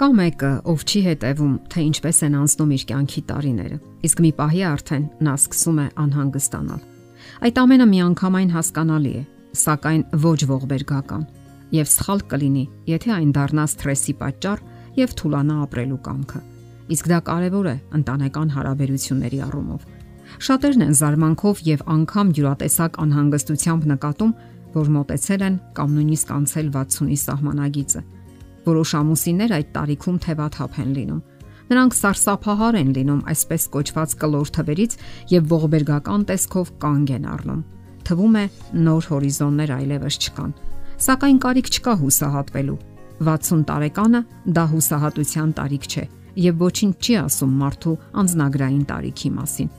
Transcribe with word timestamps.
Կա 0.00 0.06
մեկը, 0.16 0.50
ով 0.64 0.82
չի 0.88 1.00
հետևում, 1.04 1.56
թե 1.68 1.82
ինչպես 1.84 2.18
են 2.24 2.36
անցնում 2.38 2.70
իր 2.72 2.82
կյանքի 2.88 3.22
տարիները, 3.28 3.76
իսկ 4.08 4.20
մի 4.24 4.28
պահի 4.38 4.60
արդեն 4.64 5.02
նա 5.26 5.32
սկսում 5.36 5.80
է 5.82 5.84
անհանգստանալ։ 6.04 6.84
Այդ 7.44 7.58
ամենը 7.60 7.86
միանգամայն 7.90 8.54
հասկանալի 8.54 9.10
է, 9.12 9.24
սակայն 9.60 10.04
ոչ 10.22 10.40
ողբերգական, 10.48 11.26
եւ 11.76 11.90
սխալ 11.92 12.24
կլինի, 12.32 12.64
եթե 12.88 13.12
այն 13.18 13.34
դառնա 13.36 13.66
սթրեսի 13.74 14.14
պատճառ 14.22 14.62
եւ 14.96 15.12
թուլանա 15.20 15.56
ապրելու 15.68 16.00
կամքը։ 16.08 16.40
Իսկ 16.96 17.10
դա 17.12 17.18
կարևոր 17.28 17.68
է 17.68 17.76
ընտանեկան 18.00 18.54
հարաբերությունների 18.56 19.42
առումով։ 19.50 19.84
Շատերն 20.48 20.86
են 20.86 20.96
զարմանքով 20.96 21.60
եւ 21.68 21.84
անգամ 22.00 22.32
յուրատեսակ 22.40 22.96
անհանգստությամբ 23.04 23.86
նկատում, 23.92 24.32
որ 24.80 24.90
մտեցել 24.96 25.44
են 25.50 25.60
կամ 25.76 25.94
նույնիսկ 25.98 26.34
անցել 26.40 26.72
60-ի 26.78 27.20
սահմանագիծը 27.20 28.02
Որոշ 28.66 28.90
ամուսիններ 29.00 29.54
այդ 29.56 29.68
տարիքում 29.76 30.18
թևաթափ 30.24 30.78
են 30.80 30.90
լինում։ 31.00 31.20
Նրանք 31.70 31.94
սարսափահար 31.96 32.76
են 32.80 32.88
լինում 32.96 33.20
այսպես 33.30 33.66
կոչված 33.74 34.14
կլոր 34.20 34.48
թվերից 34.56 34.96
եւ 35.30 35.52
ողբերգական 35.54 36.22
տեսքով 36.30 36.72
կանգ 36.82 37.12
են 37.16 37.28
առնում։ 37.30 37.60
Թվում 38.10 38.38
է 38.40 38.44
նոր 38.90 39.08
հորիզոններ 39.10 39.72
այլևս 39.76 40.16
չկան։ 40.20 40.54
Սակայն 41.00 41.38
կարիք 41.44 41.68
չկա 41.70 41.94
հուսահատվելու։ 42.00 42.78
60 43.20 43.62
տարեկանը 43.70 44.20
դա 44.56 44.64
հուսահատության 44.72 45.50
տարիք 45.60 45.86
չէ 45.90 46.04
եւ 46.40 46.60
ոչինչ 46.64 46.94
չի 47.00 47.14
ասում 47.20 47.54
մարդու 47.60 47.94
անznագրային 48.22 48.84
տարիքի 48.90 49.30
մասին։ 49.36 49.70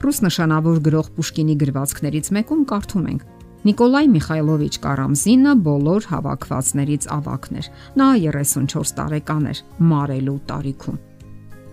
Ռուս 0.00 0.18
նշանավոր 0.24 0.78
գրող 0.86 1.08
Պուշկինի 1.16 1.54
գրվածքներից 1.60 2.30
մեկում 2.36 2.62
կարդում 2.70 3.08
ենք. 3.10 3.22
Նիկոլայ 3.60 4.06
Միխայլովիչ 4.08 4.72
Կարամզինը 4.80 5.52
բոլոր 5.66 6.06
հավաքվածներից 6.14 7.06
ավակն 7.12 7.60
էր։ 7.60 7.66
Նա 8.00 8.06
34 8.24 8.92
տարեկան 8.96 9.48
էր, 9.50 9.58
մարելու 9.90 10.36
տարիքում։ 10.48 11.00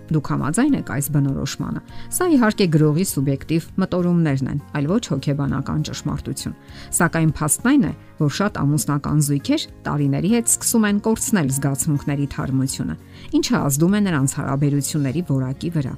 Դուք 0.08 0.28
համաձայն 0.32 0.76
եք 0.78 0.90
այս 0.94 1.08
բնորոշմանը։ 1.14 1.80
Սա 2.16 2.26
իհարկե 2.32 2.66
գրողի 2.74 3.04
սուբյեկտիվ 3.08 3.66
մտորումներն 3.82 4.50
են, 4.52 4.60
այլ 4.78 4.88
ոչ 4.88 5.02
հոգեբանական 5.12 5.82
ճշմարտություն։ 5.88 6.58
Սակայն 6.98 7.32
փաստն 7.40 7.70
այն 7.72 7.86
է, 7.88 7.92
որ 8.24 8.34
շատ 8.40 8.60
ամուսնական 8.64 9.22
զույգեր 9.28 9.66
տարիների 9.88 10.34
հետ 10.36 10.52
սկսում 10.56 10.88
են 10.88 11.00
կորցնել 11.08 11.52
զգացմունքների 11.58 12.28
թարմությունը, 12.36 13.00
ինչը 13.36 13.56
ազդում 13.68 13.96
է 13.98 14.04
նրանց 14.08 14.36
հարաբերությունների 14.40 15.24
որակի 15.28 15.72
վրա։ 15.76 15.94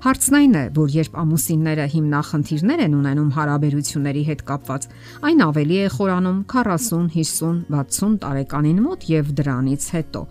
Հարցն 0.00 0.36
այն 0.38 0.54
է, 0.56 0.60
որ 0.72 0.92
երբ 0.94 1.16
ամուսինները 1.20 1.84
հիմնախնդիրներ 1.92 2.82
են 2.86 2.94
ունենում 2.96 3.32
հարաբերությունների 3.36 4.22
հետ 4.30 4.42
կապված, 4.48 4.86
այն 5.28 5.42
ավելի 5.44 5.76
է 5.76 5.90
խորանում 5.92 6.38
40, 6.52 7.10
50, 7.16 7.58
60 7.74 8.16
տարեկանին 8.22 8.78
մոտ 8.86 9.04
եւ 9.10 9.34
դրանից 9.40 9.88
հետո։ 9.96 10.22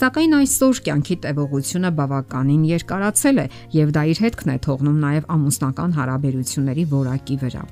Սակայն 0.00 0.38
այսօր 0.38 0.80
կյանքի 0.88 1.18
տևողությունը 1.28 1.92
բավականին 2.00 2.64
երկարացել 2.72 3.44
է 3.44 3.46
եւ 3.76 3.94
դա 3.98 4.06
իր 4.16 4.24
հետքն 4.24 4.54
է 4.54 4.58
թողնում 4.64 4.98
նաեւ 5.04 5.30
ամուսնական 5.36 5.96
հարաբերությունների 6.00 6.88
որակի 6.96 7.38
վրա։ 7.44 7.68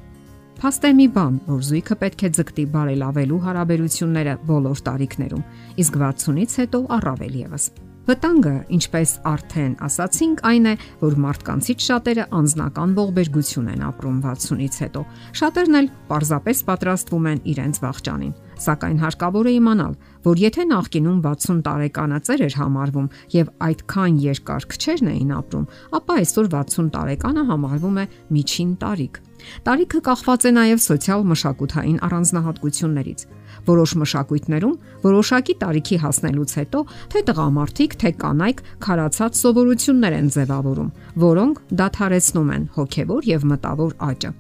Փաստ 0.61 0.87
է 0.89 0.93
մի 1.01 1.09
բան, 1.17 1.35
որ 1.49 1.67
զույգը 1.73 2.01
պետք 2.05 2.21
է 2.21 2.35
ձգտի 2.37 2.69
բարելավելու 2.77 3.43
հարաբերությունները 3.49 4.39
բոլոր 4.53 4.87
տարիքներում, 4.93 5.45
իսկ 5.85 6.01
60-ից 6.05 6.61
հետո 6.65 6.87
առավել 7.01 7.45
եւս։ 7.47 7.73
Վտանգը, 8.07 8.51
ինչպես 8.71 9.13
արդեն 9.27 9.73
ասացինք, 9.83 10.43
այն 10.47 10.67
է, 10.71 10.75
որ 11.01 11.15
մարդկանցից 11.25 11.87
շատերը 11.89 12.27
անznական 12.39 12.93
ողբերգություն 12.95 13.71
են 13.73 13.81
ապրում 13.83 14.21
60-ից 14.23 14.77
հետո։ 14.85 15.01
Շատերն 15.41 15.79
էլ 15.81 15.89
պարզապես 16.13 16.61
պատրաստվում 16.69 17.27
են 17.33 17.41
իրենց 17.51 17.81
վաղճանին։ 17.83 18.37
Սակայն 18.63 19.01
հարկավոր 19.03 19.49
է 19.51 19.55
իմանալ, 19.57 19.97
որ 20.23 20.43
եթե 20.45 20.67
նախկինում 20.71 21.19
60 21.27 21.59
տարեկանը 21.67 22.21
ծեր 22.31 22.45
էր 22.47 22.55
համարվում 22.63 23.09
եւ 23.35 23.51
այդքան 23.67 24.21
երկար 24.23 24.69
քչերն 24.71 25.11
էին 25.13 25.33
ապրում, 25.37 25.67
ապա 25.99 26.17
այսօր 26.23 26.51
60 26.55 26.93
տարեկանը 26.95 27.45
համարվում 27.51 27.99
է 28.01 28.07
միջին 28.39 28.71
տարիք։ 28.87 29.21
Տարիքը 29.67 30.01
կախված 30.07 30.47
է 30.47 30.55
նաև 30.57 30.81
սոցիալ 30.87 31.27
մշակութային 31.35 31.99
առանձնահատկություններից։ 32.07 33.27
Որոշ 33.67 33.93
մշակույթներում 34.01 34.75
որոշակի 35.07 35.55
տարիքի 35.63 35.97
հասնելուց 36.03 36.51
հետո 36.61 36.81
թե 37.13 37.23
տղամարդիկ, 37.31 37.97
թե 38.03 38.11
կանայք 38.23 38.63
քարացած 38.87 39.41
սովորություններ 39.43 40.17
են 40.17 40.29
ձևավորում, 40.37 40.91
որոնք 41.27 41.63
դադարեցնում 41.81 42.51
են 42.57 42.67
հոգևոր 42.77 43.31
եւ 43.31 43.47
մտավոր 43.53 43.93
աճը։ 44.07 44.31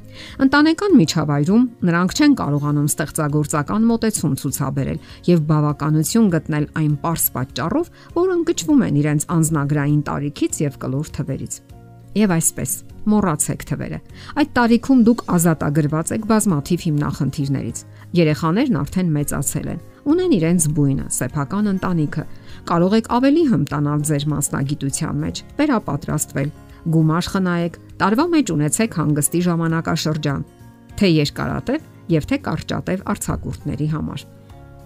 Ընտանեկան 0.46 0.96
միջավայրում 0.96 1.64
նրանք 1.90 2.16
չեն 2.16 2.36
կարողանում 2.40 2.90
ստեղծագործական 2.96 3.88
մոտեցում 3.92 4.36
ցուցաբերել 4.42 5.00
եւ 5.30 5.46
բավականություն 5.52 6.30
գտնել 6.36 6.68
այն 6.82 6.92
པարս 7.04 7.26
պատճառով, 7.36 7.94
որ 8.16 8.36
ընկճվում 8.40 8.84
են 8.88 9.00
իրենց 9.04 9.30
անznագրային 9.36 10.04
տարիքից 10.10 10.62
եւ 10.66 10.78
կլոր 10.86 11.16
թվերից։ 11.20 11.75
Եվ 12.16 12.32
այսպես, 12.32 12.70
մոռացեք 13.12 13.64
թվերը։ 13.68 13.96
Այդ 14.40 14.52
տարիքում 14.56 15.00
դուք 15.04 15.22
ազատագրված 15.36 16.12
եք 16.16 16.22
բազմաթիվ 16.30 16.84
հիմնախնդիրներից։ 16.86 17.82
Երեխաներն 18.16 18.78
արդեն 18.80 19.10
մեծացել 19.16 19.68
են, 19.72 19.82
ունեն 20.12 20.32
իրենց 20.36 20.68
բույնը, 20.78 21.06
սեփական 21.16 21.68
ընտանիքը։ 21.74 22.24
Կարող 22.72 22.96
եք 22.96 23.10
ավելի 23.16 23.44
հմտանալ 23.52 24.06
ձեր 24.08 24.26
մասնագիտության 24.32 25.20
մեջ, 25.26 25.42
վերապատրաստվել, 25.60 26.50
գումար 26.96 27.30
խնայեք, 27.36 27.78
տարվա 28.00 28.26
մեջ 28.32 28.52
ունեցեք 28.56 28.96
հանգստի 28.96 29.40
ժամանակաշրջան, 29.50 30.48
թե 30.96 31.12
երկարատև 31.20 31.86
եւ 32.16 32.28
թե 32.32 32.36
կարճատև 32.48 33.06
արցակուրտների 33.12 33.88
համար։ 33.92 34.26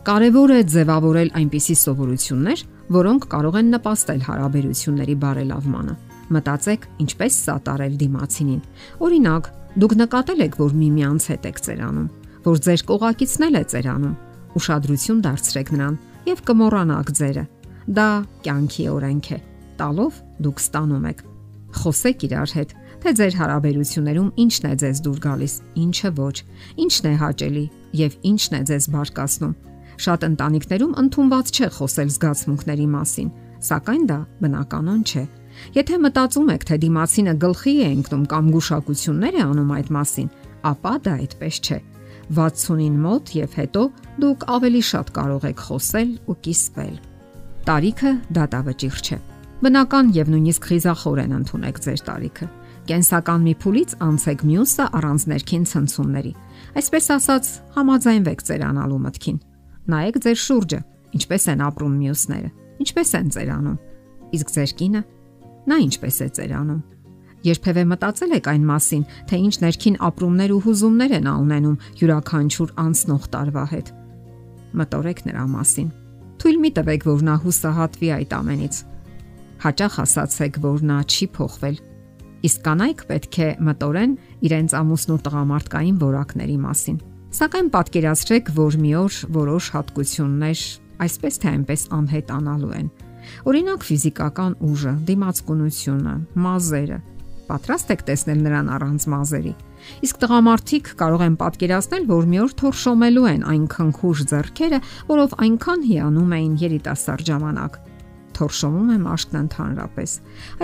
Կարևոր 0.00 0.50
է 0.56 0.60
ձևավորել 0.74 1.34
այնպիսի 1.36 1.76
սովորություններ, 1.78 2.62
որոնք 2.96 3.26
կարող 3.36 3.58
են 3.60 3.74
նպաստել 3.76 4.22
հարաբերությունների 4.30 5.16
բարելավմանը 5.20 6.09
Մտածեք, 6.30 6.84
ինչպես 7.02 7.36
սատարել 7.44 7.94
դիմացինին։ 8.00 8.60
Օրինակ, 9.02 9.48
դուք 9.82 9.94
նկատել 10.00 10.42
եք, 10.46 10.58
որ 10.60 10.74
միմյանց 10.80 11.24
հետ 11.30 11.48
եք 11.50 11.58
ծերանում, 11.66 12.08
որ 12.46 12.60
ձեր 12.66 12.84
կողակիցն 12.91 13.46
է 13.50 13.62
ծերանում։ 13.72 14.14
Ուշադրություն 14.60 15.22
դարձրեք 15.26 15.72
նրան 15.74 15.96
եւ 16.30 16.42
կմոռանաք 16.50 17.10
ձերը։ 17.20 17.44
Դա 17.90 18.08
կյանքի 18.46 18.86
օրենք 18.90 19.26
է։ 19.30 19.38
Տալով 19.80 20.20
դուք 20.46 20.62
ստանում 20.62 21.04
եք։ 21.10 21.20
Խոսեք 21.80 22.24
իրար 22.26 22.54
հետ, 22.60 22.70
թե 23.00 23.10
ձեր 23.20 23.34
հարաբերություններում 23.40 24.30
ինչն 24.44 24.66
է 24.70 24.72
ձեզ 24.82 25.02
դուր 25.06 25.19
գալիս, 25.24 25.54
ինչը 25.80 26.10
ոչ, 26.19 26.36
ինչն 26.84 27.06
է 27.10 27.14
հաճելի 27.20 27.66
եւ 28.00 28.16
ինչն 28.30 28.56
է 28.58 28.62
ձեզ 28.70 28.88
բարկացնում։ 28.94 29.54
Շատ 30.00 30.26
ընտանիքներում 30.30 30.96
ընդունված 31.00 31.52
չէ 31.54 31.69
խոսել 31.76 32.10
զգացմունքների 32.10 32.88
մասին, 32.90 33.30
սակայն 33.70 34.04
դա 34.10 34.19
բնականon 34.40 35.00
չէ 35.06 35.24
Եթե 35.75 35.97
մտածում 36.05 36.50
եք, 36.55 36.66
թե 36.69 36.77
դիմացինը 36.84 37.34
գլխի 37.44 37.75
է 37.81 37.88
ընկնում 38.00 38.25
կամ 38.31 38.50
գուշակություններ 38.55 39.38
է 39.38 39.43
անում 39.44 39.72
այդ 39.77 39.88
մասին, 39.97 40.28
ապա 40.71 40.94
դա 41.05 41.15
այդպես 41.21 41.61
չէ։ 41.61 41.78
60-ին 42.31 42.97
մոտ 43.03 43.33
եւ 43.34 43.55
հետո 43.59 43.83
դուք 44.22 44.47
ավելի 44.55 44.83
շատ 44.91 45.09
կարող 45.16 45.47
եք 45.50 45.62
խոսել 45.66 46.11
ու 46.31 46.37
կիսվել։ 46.47 46.94
Տարիքը 47.66 48.12
դատավճիռ 48.38 49.00
չէ։ 49.05 49.19
Բնական 49.61 50.12
եւ 50.16 50.31
նույնիսկ 50.33 50.69
խիզախորեն 50.71 51.34
ընդունեք 51.41 51.81
ձեր 51.84 52.03
տարիքը։ 52.06 52.47
Կենսական 52.91 53.43
մի 53.44 53.55
փուլից 53.61 53.91
անցեք 54.06 54.44
մյուսը 54.50 54.84
առանց 54.99 55.27
ներքին 55.31 55.65
ցնցումների։ 55.71 56.32
Այսպես 56.81 57.06
ասած, 57.17 57.50
համաձայնվեք 57.77 58.44
ձեր 58.50 58.65
անալու 58.71 59.00
մտքին։ 59.05 59.38
Նայեք 59.91 60.17
ձեր 60.25 60.38
շուրջը, 60.41 60.81
ինչպես 61.21 61.47
են 61.50 61.62
ապրում 61.67 61.94
մյուսները, 62.00 62.50
ինչպես 62.81 63.12
են 63.21 63.31
ծերանում։ 63.37 63.78
Իսկ 64.41 64.55
ձեր 64.56 64.75
կինը 64.81 65.03
Նա 65.70 65.76
ինչպես 65.86 66.16
է 66.25 66.26
ծերանում։ 66.36 66.78
Երբևէ 67.47 67.82
մտածել 67.88 68.32
եք 68.36 68.48
այն 68.50 68.64
մասին, 68.69 69.03
թե 69.31 69.36
ինչ 69.41 69.54
ներքին 69.64 69.97
ապրումներ 70.08 70.52
ու 70.52 70.62
հուզումներ 70.67 71.12
են 71.17 71.28
ունենում 71.31 71.76
յուրաքանչյուր 72.00 72.72
անցնող 72.84 73.28
տարվա 73.34 73.64
հետ։ 73.70 73.93
Մտորեք 74.81 75.20
նրա 75.31 75.44
մասին։ 75.55 75.88
Թույլ 76.40 76.58
մի 76.61 76.70
տվեք, 76.81 77.06
որ 77.11 77.22
նա 77.31 77.37
հուսահատվի 77.44 78.11
այդ 78.17 78.34
ամենից։ 78.40 78.81
Հաճախ 79.61 79.94
ասացեք, 80.05 80.58
որ 80.64 80.84
նա 80.90 80.99
չի 81.06 81.26
փոխվել։ 81.38 81.76
Իսկ 82.50 82.62
կանայք 82.67 83.00
պետք 83.11 83.38
է 83.40 83.49
մտորեն 83.70 84.12
իրենց 84.49 84.75
ամուսնու 84.81 85.20
տղամարդկային 85.26 86.00
որակների 86.00 86.56
մասին։ 86.64 86.99
Սակայն 87.40 87.69
պատկերացրեք, 87.76 88.50
որ 88.56 88.78
մի 88.81 88.93
օր 89.00 89.19
որոշ 89.37 89.70
հատկություններ 89.76 90.64
այսպես 91.05 91.40
թե 91.40 91.50
այնպես 91.50 91.84
անհետանալու 92.00 92.75
են 92.81 92.88
Օրինակ 93.50 93.87
ֆիզիկական 93.88 94.55
ուժը, 94.70 94.94
դիմացկունությունը, 95.11 96.14
մազերը։ 96.46 96.99
Պատրաստ 97.50 97.93
եք 97.96 98.02
տեսնել 98.11 98.43
նրան 98.46 98.72
առանց 98.76 99.06
մազերի։ 99.11 99.55
Իսկ 100.06 100.19
տղամարդիկ 100.22 100.90
կարող 101.00 101.22
են 101.26 101.37
պատկերացնել, 101.40 102.02
որ 102.11 102.26
մի 102.31 102.40
օր 102.44 102.52
թորշոմելու 102.61 103.28
են 103.31 103.46
այն 103.50 103.64
քնքուշ 103.75 104.25
зерքերը, 104.31 104.81
որով 105.11 105.38
այնքան 105.46 105.87
հիանում 105.90 106.34
էին 106.37 106.58
երիտասարդ 106.61 107.31
ժամանակ 107.31 107.78
թորշովում 108.40 108.90
է 108.94 108.99
մաշկն 109.05 109.38
ընդհանրապես։ 109.40 110.12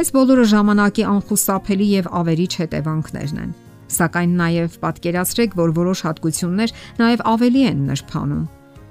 Այս 0.00 0.10
բոլորը 0.16 0.44
ժամանակի 0.52 1.04
անխուսափելի 1.12 1.88
եւ 1.92 2.06
ավերիչ 2.20 2.52
հետևանքներն 2.62 3.40
են։ 3.42 3.50
Սակայն 3.96 4.32
նաեւ 4.40 4.78
պատկերացրեք, 4.82 5.56
որ 5.60 5.74
որոշ 5.76 6.02
հատկություններ 6.06 6.74
նաեւ 7.02 7.24
ավելի 7.36 7.62
են 7.70 7.82
նրբանում։ 7.90 8.44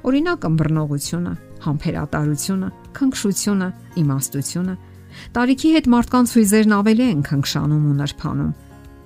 Օրինակ 0.06 0.46
ըմբռնողությունը, 0.50 1.34
համբերատարությունը, 1.66 2.70
քնքշությունը, 3.00 3.70
իմաստությունը։ 4.02 4.76
Տարիքի 5.36 5.70
հետ 5.76 5.90
մարդկանց 5.96 6.34
հույզերն 6.36 6.76
ավելի 6.76 7.06
են 7.16 7.22
քնքշանում 7.30 7.86
ու 7.86 7.96
նրբանում։ 8.00 8.52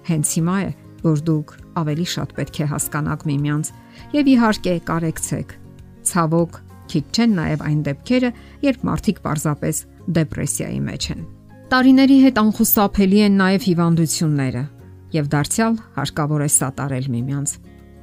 Հենց 0.10 0.32
հիմա 0.40 0.56
է, 0.60 0.70
որ 1.06 1.22
դուք 1.30 1.54
ավելի 1.80 2.08
շատ 2.14 2.34
պետք 2.40 2.60
է 2.60 2.66
հասկանաք 2.74 3.26
միմյանց 3.30 3.72
եւ 4.16 4.32
իհարկե 4.34 4.74
կարեկցեք։ 4.90 5.54
Ցավոք, 6.10 6.60
քիչ 6.90 7.04
չեն 7.14 7.36
նաեւ 7.40 7.66
այն 7.70 7.80
դեպքերը, 7.86 8.30
երբ 8.66 8.86
մարդիկ 8.90 9.22
պարզապես 9.26 9.82
դեպրեսիայի 10.20 10.80
մեջ 10.90 11.04
են։ 11.14 11.22
Տարիների 11.70 12.18
հետ 12.26 12.40
անխուսափելի 12.42 13.20
են 13.30 13.36
նաեւ 13.40 13.66
հիվանդությունները 13.70 14.64
եւ 15.14 15.28
դարձյալ 15.34 15.76
հարկավոր 16.00 16.42
է 16.46 16.50
սատարել 16.56 17.10
միմյանց։ 17.14 17.52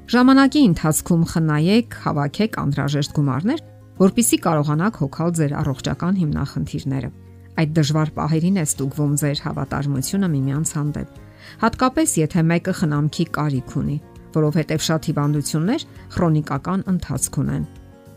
Ժամանակի 0.07 0.61
ընթացքում 0.71 1.23
խնայեք, 1.33 1.97
հավաքեք 2.07 2.59
անհրաժեշտ 2.63 3.17
գումարներ, 3.17 3.63
որpիսի 3.97 4.39
կարողանաք 4.47 4.99
հոգալ 5.03 5.31
ձեր 5.37 5.53
առողջական 5.61 6.19
հիմնախնդիրները։ 6.23 7.11
Այդ 7.57 7.71
դժվար 7.77 8.11
պահերին 8.17 8.59
է 8.61 8.65
ստուգվում 8.67 9.15
ձեր 9.23 9.39
հավատարմությունը 9.47 10.29
միմյանց 10.37 10.73
հանդեպ 10.77 11.23
հատկապես 11.63 12.15
եթե 12.21 12.43
մեկը 12.51 12.75
խնամքի 12.81 13.25
կարիք 13.37 13.73
ունի, 13.81 13.97
որովհետև 14.37 14.85
շատ 14.87 15.09
հիվանդություններ 15.11 15.85
քրոնիկական 16.17 16.83
ընթացք 16.93 17.39
ունեն։ 17.43 17.67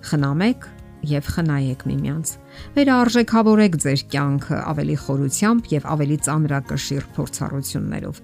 Խնամեք 0.10 0.68
եւ 1.10 1.30
խնայեք 1.36 1.86
միմյանց։ 1.90 2.32
Վերարժեքավորեք 2.76 3.78
ձեր 3.84 4.02
կյանքը 4.16 4.58
ավելի 4.72 4.98
խորությամբ 5.04 5.70
եւ 5.76 5.86
ավելի 5.94 6.18
ծանրակշիռ 6.28 7.06
փորձառություններով։ 7.16 8.20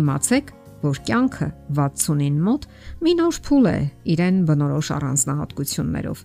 Իմացեք, 0.00 0.54
որ 0.86 1.00
կյանքը 1.08 1.48
60-ին 1.76 2.40
մոտ 2.46 2.66
մի 3.04 3.12
նոր 3.20 3.38
փուլ 3.46 3.68
է 3.72 3.78
իրեն 4.16 4.40
բնորոշ 4.48 4.88
առանձնահատկություններով 4.96 6.24